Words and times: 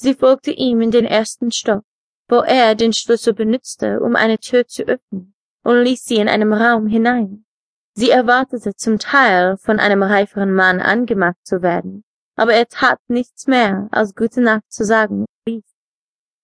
Sie 0.00 0.14
folgte 0.14 0.52
ihm 0.52 0.80
in 0.80 0.92
den 0.92 1.04
ersten 1.04 1.50
Stock, 1.50 1.82
wo 2.28 2.36
er 2.36 2.76
den 2.76 2.92
Schlüssel 2.92 3.34
benutzte, 3.34 4.00
um 4.00 4.14
eine 4.14 4.38
Tür 4.38 4.66
zu 4.66 4.84
öffnen, 4.84 5.34
und 5.64 5.82
ließ 5.82 6.04
sie 6.04 6.16
in 6.16 6.28
einem 6.28 6.52
Raum 6.52 6.86
hinein. 6.86 7.44
Sie 7.94 8.10
erwartete 8.10 8.76
zum 8.76 9.00
Teil 9.00 9.56
von 9.56 9.80
einem 9.80 10.04
reiferen 10.04 10.54
Mann 10.54 10.80
angemacht 10.80 11.38
zu 11.42 11.62
werden, 11.62 12.04
aber 12.36 12.54
er 12.54 12.68
tat 12.68 13.00
nichts 13.08 13.48
mehr, 13.48 13.88
als 13.90 14.14
gute 14.14 14.40
Nacht 14.40 14.70
zu 14.72 14.84
sagen 14.84 15.26
rief. 15.48 15.64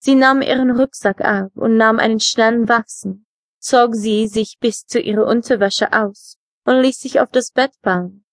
Sie 0.01 0.17
nahm 0.17 0.43
ihren 0.43 0.73
Rucksack 0.73 1.21
ab 1.21 1.53
und 1.55 1.77
nahm 1.77 2.01
einen 2.01 2.19
schnellen 2.19 2.69
Wachsen, 2.69 3.25
zog 3.61 3.95
sie 3.95 4.27
sich 4.27 4.59
bis 4.59 4.85
zu 4.85 4.99
ihrer 4.99 5.29
Unterwäsche 5.29 5.93
aus 5.93 6.39
und 6.65 6.83
ließ 6.83 6.99
sich 6.99 7.21
auf 7.21 7.31
das 7.31 7.53
Bett 7.53 7.73
fallen. 7.85 8.25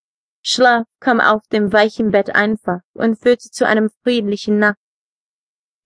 Schlaf 0.42 0.88
kam 1.00 1.22
auf 1.22 1.48
dem 1.52 1.72
weichen 1.72 2.10
Bett 2.10 2.34
einfach 2.34 2.80
und 2.94 3.20
führte 3.20 3.52
zu 3.52 3.68
einem 3.68 3.92
friedlichen 4.02 4.58
Nacht. 4.58 4.81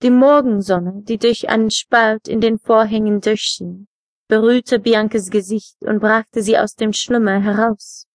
Die 0.02 0.10
Morgensonne, 0.10 1.02
die 1.04 1.16
durch 1.16 1.48
einen 1.48 1.70
Spalt 1.70 2.28
in 2.28 2.42
den 2.42 2.58
Vorhängen 2.58 3.22
durchschien, 3.22 3.88
berührte 4.28 4.78
Biancas 4.78 5.30
Gesicht 5.30 5.76
und 5.80 6.00
brachte 6.00 6.42
sie 6.42 6.58
aus 6.58 6.74
dem 6.74 6.92
Schlummer 6.92 7.40
heraus. 7.40 8.06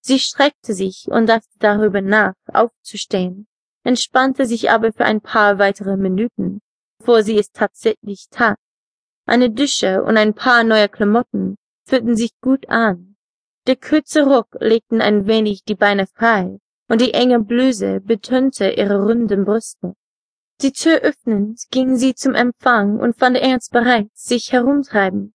Sie 0.00 0.18
streckte 0.18 0.72
sich 0.72 1.08
und 1.08 1.26
dachte 1.26 1.50
darüber 1.58 2.00
nach, 2.00 2.32
aufzustehen, 2.50 3.48
entspannte 3.84 4.46
sich 4.46 4.70
aber 4.70 4.92
für 4.92 5.04
ein 5.04 5.20
paar 5.20 5.58
weitere 5.58 5.98
Minuten, 5.98 6.60
bevor 6.98 7.22
sie 7.22 7.38
es 7.38 7.50
tatsächlich 7.50 8.28
tat. 8.30 8.58
Eine 9.26 9.50
Dusche 9.50 10.04
und 10.04 10.16
ein 10.16 10.32
paar 10.32 10.64
neue 10.64 10.88
Klamotten 10.88 11.56
fühlten 11.84 12.16
sich 12.16 12.30
gut 12.40 12.68
an. 12.70 13.16
Der 13.66 13.76
kurze 13.76 14.22
Rock 14.24 14.56
legten 14.60 15.02
ein 15.02 15.26
wenig 15.26 15.64
die 15.64 15.74
Beine 15.74 16.06
frei, 16.06 16.60
und 16.88 17.00
die 17.02 17.12
enge 17.12 17.40
Bluse 17.40 18.00
betonte 18.00 18.70
ihre 18.70 19.02
runden 19.02 19.44
Brüste. 19.44 19.96
Die 20.62 20.72
Tür 20.72 21.00
öffnend 21.00 21.60
ging 21.70 21.96
sie 21.96 22.14
zum 22.14 22.34
Empfang 22.34 22.98
und 22.98 23.18
fand 23.18 23.36
Ernst 23.36 23.72
bereit, 23.72 24.08
sich 24.14 24.52
herumtreiben. 24.52 25.34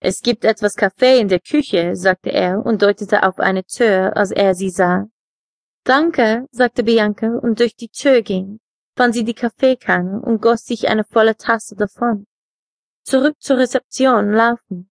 Es 0.00 0.20
gibt 0.20 0.44
etwas 0.44 0.76
Kaffee 0.76 1.18
in 1.18 1.28
der 1.28 1.40
Küche, 1.40 1.96
sagte 1.96 2.30
er 2.30 2.64
und 2.64 2.82
deutete 2.82 3.22
auf 3.22 3.38
eine 3.38 3.64
Tür, 3.64 4.14
als 4.16 4.30
er 4.30 4.54
sie 4.54 4.68
sah. 4.68 5.06
Danke, 5.84 6.46
sagte 6.50 6.82
Bianca 6.82 7.38
und 7.38 7.58
durch 7.58 7.74
die 7.74 7.88
Tür 7.88 8.20
ging, 8.20 8.60
fand 8.96 9.14
sie 9.14 9.24
die 9.24 9.32
Kaffeekanne 9.32 10.20
und 10.20 10.42
goss 10.42 10.64
sich 10.64 10.88
eine 10.88 11.04
volle 11.04 11.36
Tasse 11.36 11.74
davon. 11.74 12.26
Zurück 13.02 13.36
zur 13.40 13.56
Rezeption 13.56 14.30
laufen. 14.30 14.90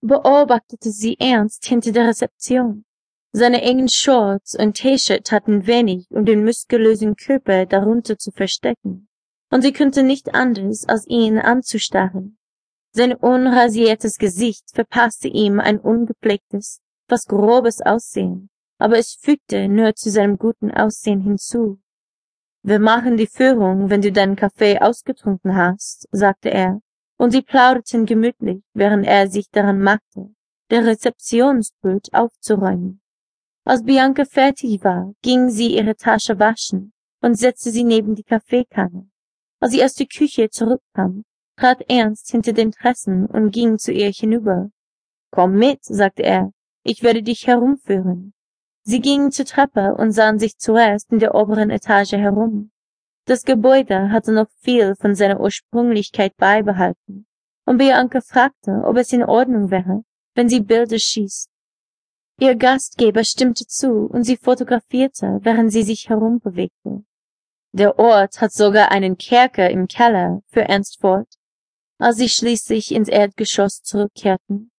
Beobachtete 0.00 0.90
sie 0.90 1.18
ernst 1.18 1.66
hinter 1.66 1.92
der 1.92 2.08
Rezeption. 2.08 2.85
Seine 3.38 3.60
engen 3.60 3.90
Shorts 3.90 4.58
und 4.58 4.78
T-Shirt 4.78 5.30
hatten 5.30 5.66
wenig, 5.66 6.06
um 6.10 6.24
den 6.24 6.42
muskulösen 6.42 7.16
Körper 7.16 7.66
darunter 7.66 8.16
zu 8.16 8.30
verstecken, 8.30 9.08
und 9.50 9.60
sie 9.60 9.74
konnte 9.74 10.02
nicht 10.02 10.34
anders, 10.34 10.88
als 10.88 11.06
ihn 11.06 11.38
anzustarren. 11.38 12.38
Sein 12.92 13.12
unrasiertes 13.12 14.16
Gesicht 14.16 14.70
verpasste 14.72 15.28
ihm 15.28 15.60
ein 15.60 15.78
ungepflegtes, 15.78 16.80
fast 17.10 17.28
grobes 17.28 17.82
Aussehen, 17.82 18.48
aber 18.78 18.96
es 18.96 19.18
fügte 19.20 19.68
nur 19.68 19.94
zu 19.94 20.08
seinem 20.08 20.38
guten 20.38 20.70
Aussehen 20.70 21.20
hinzu. 21.20 21.78
Wir 22.62 22.78
machen 22.78 23.18
die 23.18 23.26
Führung, 23.26 23.90
wenn 23.90 24.00
du 24.00 24.12
deinen 24.12 24.36
Kaffee 24.36 24.78
ausgetrunken 24.78 25.54
hast, 25.54 26.08
sagte 26.10 26.50
er, 26.50 26.80
und 27.18 27.32
sie 27.32 27.42
plauderten 27.42 28.06
gemütlich, 28.06 28.62
während 28.72 29.06
er 29.06 29.28
sich 29.28 29.50
daran 29.50 29.82
machte, 29.82 30.30
der 30.70 30.86
Rezeptionspult 30.86 32.14
aufzuräumen. 32.14 33.02
Als 33.68 33.82
Bianca 33.82 34.24
fertig 34.24 34.84
war, 34.84 35.12
ging 35.22 35.50
sie 35.50 35.74
ihre 35.74 35.96
Tasche 35.96 36.38
waschen 36.38 36.92
und 37.20 37.34
setzte 37.34 37.72
sie 37.72 37.82
neben 37.82 38.14
die 38.14 38.22
Kaffeekanne. 38.22 39.10
Als 39.58 39.72
sie 39.72 39.82
aus 39.82 39.94
der 39.94 40.06
Küche 40.06 40.48
zurückkam, 40.50 41.24
trat 41.56 41.82
Ernst 41.90 42.30
hinter 42.30 42.52
dem 42.52 42.70
Tressen 42.70 43.26
und 43.26 43.50
ging 43.50 43.76
zu 43.76 43.90
ihr 43.90 44.12
hinüber. 44.12 44.70
Komm 45.32 45.58
mit, 45.58 45.82
sagte 45.82 46.22
er, 46.22 46.52
ich 46.84 47.02
werde 47.02 47.24
dich 47.24 47.48
herumführen. 47.48 48.34
Sie 48.84 49.00
gingen 49.00 49.32
zur 49.32 49.46
Treppe 49.46 49.96
und 49.96 50.12
sahen 50.12 50.38
sich 50.38 50.58
zuerst 50.58 51.10
in 51.10 51.18
der 51.18 51.34
oberen 51.34 51.70
Etage 51.70 52.12
herum. 52.12 52.70
Das 53.24 53.42
Gebäude 53.42 54.12
hatte 54.12 54.30
noch 54.30 54.48
viel 54.60 54.94
von 54.94 55.16
seiner 55.16 55.40
Ursprünglichkeit 55.40 56.36
beibehalten, 56.36 57.26
und 57.64 57.78
Bianca 57.78 58.20
fragte, 58.20 58.82
ob 58.84 58.96
es 58.96 59.12
in 59.12 59.24
Ordnung 59.24 59.72
wäre, 59.72 60.04
wenn 60.36 60.48
sie 60.48 60.60
Bilder 60.60 61.00
schießt. 61.00 61.50
Ihr 62.38 62.54
Gastgeber 62.54 63.24
stimmte 63.24 63.66
zu 63.66 64.06
und 64.06 64.24
sie 64.24 64.36
fotografierte, 64.36 65.38
während 65.42 65.72
sie 65.72 65.82
sich 65.82 66.08
herumbewegte. 66.08 67.04
Der 67.72 67.98
Ort 67.98 68.40
hat 68.40 68.52
sogar 68.52 68.90
einen 68.90 69.16
Kerker 69.16 69.70
im 69.70 69.88
Keller, 69.88 70.40
für 70.48 70.62
Ernst 70.62 71.00
fort, 71.00 71.28
als 71.98 72.16
sie 72.16 72.28
schließlich 72.28 72.92
ins 72.92 73.08
Erdgeschoss 73.08 73.82
zurückkehrten. 73.82 74.70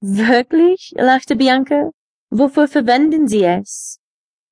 Wirklich? 0.00 0.92
lachte 0.96 1.36
Bianca. 1.36 1.90
Wofür 2.30 2.66
verwenden 2.66 3.28
Sie 3.28 3.44
es? 3.44 4.00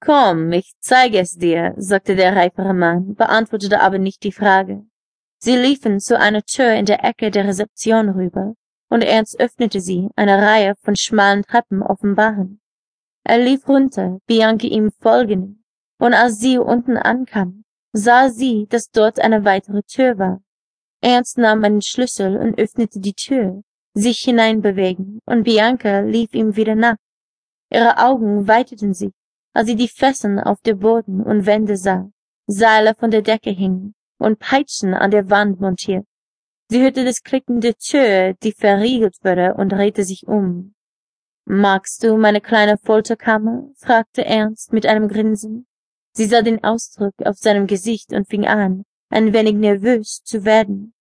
Komm, 0.00 0.52
ich 0.52 0.74
zeige 0.80 1.18
es 1.18 1.36
dir, 1.36 1.74
sagte 1.76 2.14
der 2.14 2.36
reifere 2.36 2.74
Mann, 2.74 3.14
beantwortete 3.14 3.80
aber 3.80 3.98
nicht 3.98 4.22
die 4.22 4.32
Frage. 4.32 4.84
Sie 5.38 5.56
liefen 5.56 5.98
zu 5.98 6.18
einer 6.18 6.42
Tür 6.42 6.72
in 6.74 6.86
der 6.86 7.04
Ecke 7.04 7.30
der 7.30 7.46
Rezeption 7.46 8.10
rüber, 8.10 8.54
und 8.94 9.02
Ernst 9.02 9.40
öffnete 9.40 9.80
sie, 9.80 10.08
eine 10.14 10.40
Reihe 10.40 10.76
von 10.76 10.94
schmalen 10.94 11.42
Treppen 11.42 11.82
offenbaren. 11.82 12.60
Er 13.24 13.38
lief 13.38 13.66
runter, 13.66 14.20
Bianca 14.28 14.68
ihm 14.68 14.92
folgend, 15.00 15.58
und 15.98 16.14
als 16.14 16.38
sie 16.38 16.58
unten 16.58 16.96
ankam, 16.96 17.64
sah 17.92 18.28
sie, 18.28 18.68
dass 18.68 18.90
dort 18.92 19.18
eine 19.18 19.44
weitere 19.44 19.82
Tür 19.82 20.16
war. 20.18 20.40
Ernst 21.00 21.38
nahm 21.38 21.64
einen 21.64 21.82
Schlüssel 21.82 22.36
und 22.36 22.56
öffnete 22.56 23.00
die 23.00 23.14
Tür, 23.14 23.62
sich 23.94 24.20
hineinbewegen, 24.20 25.18
und 25.26 25.42
Bianca 25.42 25.98
lief 25.98 26.32
ihm 26.32 26.54
wieder 26.54 26.76
nach. 26.76 26.96
Ihre 27.72 27.98
Augen 27.98 28.46
weiteten 28.46 28.94
sich, 28.94 29.12
als 29.54 29.66
sie 29.66 29.74
die 29.74 29.88
Fesseln 29.88 30.38
auf 30.38 30.60
der 30.60 30.74
Boden 30.74 31.20
und 31.20 31.46
Wände 31.46 31.76
sah, 31.76 32.08
Seile 32.46 32.94
von 32.94 33.10
der 33.10 33.22
Decke 33.22 33.50
hingen 33.50 33.96
und 34.18 34.38
Peitschen 34.38 34.94
an 34.94 35.10
der 35.10 35.30
Wand 35.30 35.60
montiert. 35.60 36.06
Sie 36.70 36.82
hörte 36.82 37.04
das 37.04 37.22
Klicken 37.22 37.60
der 37.60 37.74
Tür, 37.76 38.34
die 38.42 38.52
verriegelt 38.52 39.16
wurde, 39.22 39.54
und 39.54 39.70
drehte 39.70 40.04
sich 40.04 40.26
um. 40.26 40.74
Magst 41.46 42.02
du 42.02 42.16
meine 42.16 42.40
kleine 42.40 42.78
Folterkammer? 42.78 43.68
fragte 43.76 44.24
Ernst 44.24 44.72
mit 44.72 44.86
einem 44.86 45.08
Grinsen. 45.08 45.66
Sie 46.12 46.24
sah 46.24 46.42
den 46.42 46.64
Ausdruck 46.64 47.14
auf 47.24 47.36
seinem 47.36 47.66
Gesicht 47.66 48.12
und 48.12 48.28
fing 48.28 48.46
an, 48.46 48.84
ein 49.10 49.32
wenig 49.34 49.54
nervös 49.54 50.22
zu 50.24 50.44
werden. 50.44 50.94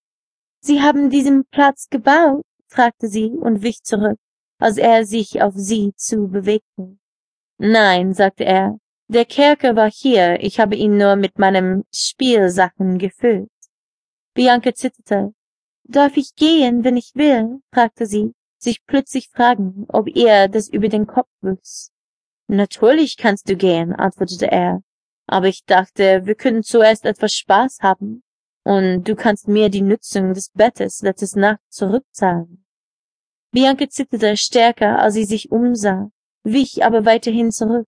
Sie 0.59 0.81
haben 0.81 1.09
diesen 1.09 1.45
Platz 1.45 1.87
gebaut? 1.89 2.45
fragte 2.67 3.07
sie 3.07 3.29
und 3.29 3.61
wich 3.61 3.83
zurück, 3.83 4.19
als 4.59 4.77
er 4.77 5.05
sich 5.05 5.41
auf 5.41 5.53
sie 5.55 5.93
zu 5.95 6.27
bewegte. 6.27 6.97
Nein, 7.57 8.13
sagte 8.13 8.43
er, 8.43 8.77
der 9.07 9.25
Kerker 9.25 9.75
war 9.75 9.91
hier, 9.91 10.41
ich 10.41 10.59
habe 10.59 10.75
ihn 10.75 10.97
nur 10.97 11.15
mit 11.15 11.37
meinem 11.37 11.83
Spielsachen 11.93 12.97
gefüllt. 12.97 13.49
Bianca 14.33 14.73
zitterte, 14.73 15.33
Darf 15.85 16.15
ich 16.17 16.35
gehen, 16.35 16.83
wenn 16.83 16.97
ich 16.97 17.11
will? 17.13 17.59
fragte 17.73 18.05
sie, 18.05 18.33
sich 18.57 18.85
plötzlich 18.85 19.29
fragend, 19.29 19.85
ob 19.89 20.07
ihr 20.07 20.47
das 20.47 20.69
über 20.69 20.87
den 20.87 21.07
Kopf 21.07 21.29
wuchs. 21.41 21.91
Natürlich 22.47 23.17
kannst 23.17 23.49
du 23.49 23.55
gehen, 23.55 23.93
antwortete 23.93 24.49
er, 24.49 24.81
aber 25.27 25.47
ich 25.47 25.65
dachte, 25.65 26.25
wir 26.25 26.35
könnten 26.35 26.63
zuerst 26.63 27.05
etwas 27.05 27.33
Spaß 27.33 27.79
haben, 27.81 28.23
und 28.63 29.07
du 29.07 29.15
kannst 29.15 29.47
mir 29.47 29.69
die 29.69 29.81
Nutzung 29.81 30.33
des 30.33 30.49
Bettes 30.51 31.01
letztes 31.01 31.35
Nacht 31.35 31.59
zurückzahlen. 31.69 32.65
Bianca 33.51 33.89
zitterte 33.89 34.37
stärker, 34.37 34.99
als 34.99 35.15
sie 35.15 35.25
sich 35.25 35.51
umsah, 35.51 36.09
wich 36.43 36.83
aber 36.83 37.05
weiterhin 37.05 37.51
zurück. 37.51 37.87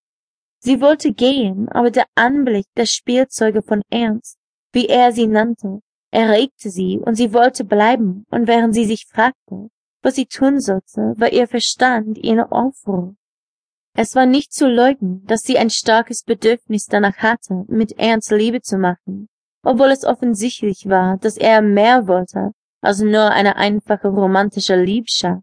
Sie 0.60 0.82
wollte 0.82 1.14
gehen, 1.14 1.70
aber 1.70 1.92
der 1.92 2.06
Anblick 2.16 2.66
der 2.76 2.86
Spielzeuge 2.86 3.62
von 3.62 3.82
Ernst, 3.90 4.38
wie 4.74 4.88
er 4.88 5.12
sie 5.12 5.28
nannte, 5.28 5.80
erregte 6.16 6.70
sie 6.70 6.98
und 6.98 7.16
sie 7.16 7.34
wollte 7.34 7.66
bleiben, 7.66 8.26
und 8.30 8.48
während 8.48 8.74
sie 8.74 8.86
sich 8.86 9.06
fragte, 9.06 9.70
was 10.02 10.16
sie 10.16 10.26
tun 10.26 10.62
sollte, 10.62 11.14
war 11.18 11.32
ihr 11.32 11.48
Verstand 11.48 12.18
in 12.18 12.40
Aufruhr. 12.40 13.16
Es 13.98 14.16
war 14.16 14.26
nicht 14.26 14.54
zu 14.54 14.68
leugnen, 14.68 15.26
dass 15.26 15.42
sie 15.42 15.58
ein 15.58 15.70
starkes 15.70 16.24
Bedürfnis 16.24 16.86
danach 16.86 17.18
hatte, 17.18 17.66
mit 17.68 18.00
Ernst 18.00 18.32
Liebe 18.32 18.62
zu 18.62 18.78
machen, 18.78 19.28
obwohl 19.64 19.90
es 19.90 20.06
offensichtlich 20.06 20.88
war, 20.88 21.18
dass 21.18 21.38
er 21.38 21.62
mehr 21.62 22.08
wollte 22.08 22.52
als 22.82 23.02
nur 23.02 23.32
eine 23.32 23.56
einfache 23.58 24.08
romantische 24.08 24.76
Liebschaft. 24.82 25.42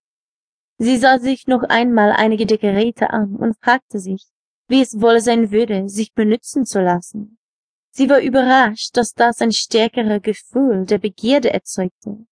Sie 0.79 0.96
sah 0.96 1.19
sich 1.19 1.46
noch 1.46 1.64
einmal 1.64 2.12
einige 2.12 2.46
der 2.46 2.58
Geräte 2.58 3.11
an 3.11 3.37
und 3.37 3.58
fragte 3.61 3.99
sich, 3.99 4.25
wie 4.69 4.81
es 4.81 5.00
wohl 5.00 5.20
sein 5.20 5.50
würde, 5.50 5.88
sich 5.88 6.14
benützen 6.14 6.64
zu 6.64 6.81
lassen. 6.81 7.38
Sie 7.94 8.09
war 8.09 8.21
überrascht, 8.21 8.97
dass 8.97 9.12
das 9.12 9.43
ein 9.43 9.53
stärkerer 9.53 10.19
Gefühl 10.19 10.87
der 10.87 10.97
Begierde 10.97 11.53
erzeugte. 11.53 12.25